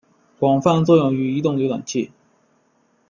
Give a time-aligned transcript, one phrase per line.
[0.39, 2.11] 广泛作用于移动浏览器。